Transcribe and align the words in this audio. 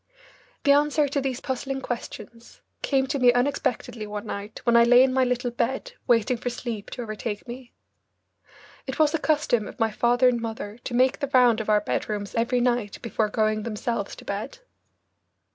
The 0.63 0.71
answer 0.71 1.07
to 1.07 1.21
these 1.21 1.41
puzzling 1.41 1.79
questions 1.79 2.61
came 2.81 3.05
to 3.05 3.19
me 3.19 3.31
unexpectedly 3.33 4.07
one 4.07 4.25
night 4.25 4.59
when 4.63 4.75
I 4.75 4.83
lay 4.83 5.03
in 5.03 5.13
my 5.13 5.23
little 5.23 5.51
bed 5.51 5.91
waiting 6.07 6.37
for 6.37 6.49
sleep 6.49 6.89
to 6.89 7.03
overtake 7.03 7.47
me. 7.47 7.75
It 8.87 8.97
was 8.97 9.13
a 9.13 9.19
custom 9.19 9.67
of 9.67 9.79
my 9.79 9.91
father 9.91 10.27
and 10.27 10.41
mother 10.41 10.79
to 10.85 10.95
make 10.95 11.19
the 11.19 11.29
round 11.35 11.61
of 11.61 11.69
our 11.69 11.81
bedrooms 11.81 12.33
every 12.33 12.61
night 12.61 12.99
before 13.03 13.29
going 13.29 13.61
themselves 13.61 14.15
to 14.15 14.25
bed. 14.25 14.57